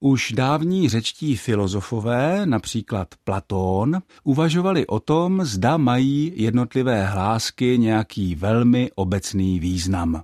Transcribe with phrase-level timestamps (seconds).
[0.00, 8.90] Už dávní řečtí filozofové, například Platón, uvažovali o tom, zda mají jednotlivé hlásky nějaký velmi
[8.94, 10.22] obecný význam.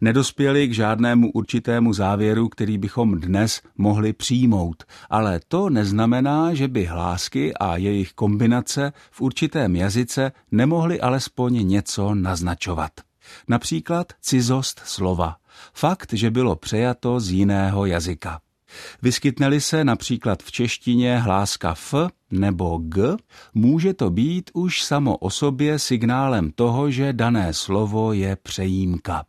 [0.00, 6.84] Nedospěli k žádnému určitému závěru, který bychom dnes mohli přijmout, ale to neznamená, že by
[6.84, 12.92] hlásky a jejich kombinace v určitém jazyce nemohly alespoň něco naznačovat.
[13.48, 15.36] Například cizost slova,
[15.74, 18.40] fakt, že bylo přejato z jiného jazyka.
[19.02, 21.94] Vyskytne-li se například v češtině hláska f
[22.30, 23.16] nebo g,
[23.54, 29.24] může to být už samo o sobě signálem toho, že dané slovo je přejímka.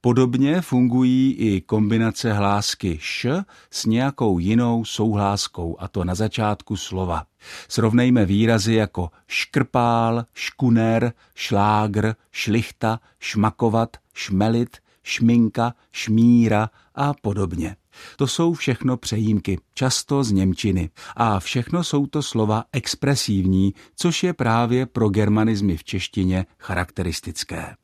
[0.00, 7.24] Podobně fungují i kombinace hlásky š s nějakou jinou souhláskou, a to na začátku slova.
[7.68, 17.76] Srovnejme výrazy jako škrpál, škuner, šlágr, šlichta, šmakovat, šmelit, šminka, šmíra a podobně.
[18.16, 20.90] To jsou všechno přejímky, často z Němčiny.
[21.16, 27.74] A všechno jsou to slova expresivní, což je právě pro germanizmy v češtině charakteristické.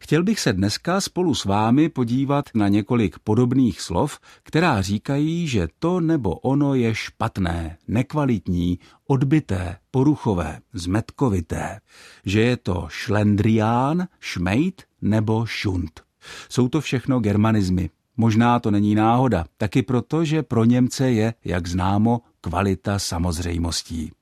[0.00, 5.68] Chtěl bych se dneska spolu s vámi podívat na několik podobných slov, která říkají, že
[5.78, 11.80] to nebo ono je špatné, nekvalitní, odbité, poruchové, zmetkovité,
[12.24, 16.00] že je to šlendrián, šmejt nebo šunt.
[16.48, 17.90] Jsou to všechno germanizmy,
[18.20, 24.12] Možná to není náhoda, taky proto, že pro Němce je, jak známo, kvalita samozřejmostí.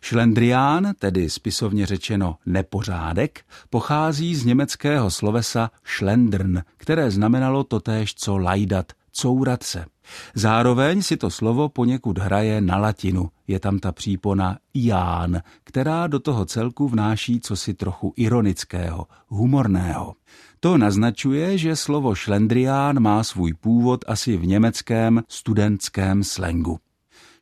[0.00, 3.40] Šlendrián, tedy spisovně řečeno nepořádek,
[3.70, 9.84] pochází z německého slovesa schlendrn, které znamenalo totéž co lajdat, courat se.
[10.34, 13.30] Zároveň si to slovo poněkud hraje na latinu.
[13.46, 20.14] Je tam ta přípona ián, která do toho celku vnáší cosi trochu ironického, humorného.
[20.60, 26.78] To naznačuje, že slovo šlendrián má svůj původ asi v německém studentském slengu.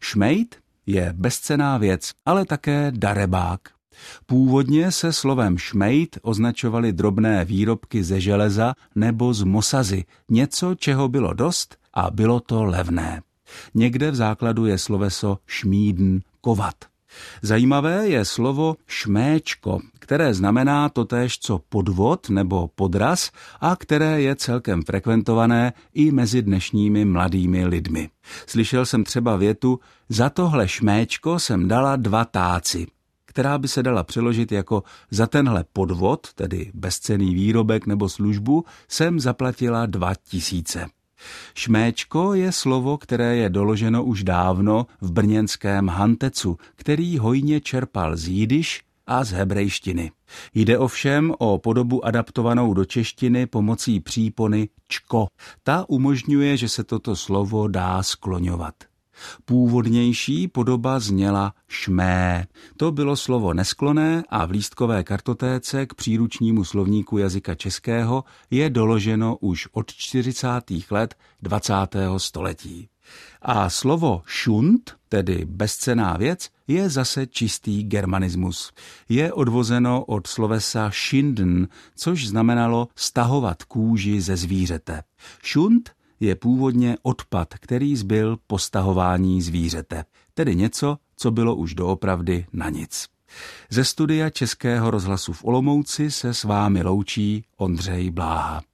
[0.00, 3.77] Šmejt je bezcená věc, ale také darebák.
[4.26, 11.32] Původně se slovem šmejt označovaly drobné výrobky ze železa nebo z mosazy, něco, čeho bylo
[11.32, 13.22] dost a bylo to levné.
[13.74, 16.74] Někde v základu je sloveso šmídn, kovat.
[17.42, 23.30] Zajímavé je slovo šméčko, které znamená totéž co podvod nebo podraz
[23.60, 28.10] a které je celkem frekventované i mezi dnešními mladými lidmi.
[28.46, 32.86] Slyšel jsem třeba větu, za tohle šméčko jsem dala dva táci,
[33.38, 39.20] která by se dala přeložit jako za tenhle podvod, tedy bezcený výrobek nebo službu, jsem
[39.20, 40.86] zaplatila dva tisíce.
[41.54, 48.28] Šméčko je slovo, které je doloženo už dávno v brněnském Hantecu, který hojně čerpal z
[48.28, 50.10] jidiš a z hebrejštiny.
[50.54, 55.26] Jde ovšem o podobu adaptovanou do češtiny pomocí přípony čko.
[55.62, 58.74] Ta umožňuje, že se toto slovo dá skloňovat.
[59.44, 62.46] Původnější podoba zněla šmé.
[62.76, 69.36] To bylo slovo neskloné a v lístkové kartotéce k příručnímu slovníku jazyka českého je doloženo
[69.36, 70.48] už od 40.
[70.90, 71.74] let 20.
[72.16, 72.88] století.
[73.42, 78.72] A slovo šunt, tedy bezcená věc, je zase čistý germanismus.
[79.08, 85.02] Je odvozeno od slovesa schinden, což znamenalo stahovat kůži ze zvířete.
[85.42, 85.90] Šunt
[86.20, 92.70] je původně odpad, který zbyl po stahování zvířete, tedy něco, co bylo už doopravdy na
[92.70, 93.06] nic.
[93.70, 98.68] Ze studia Českého rozhlasu v Olomouci se s vámi loučí Ondřej Bláha.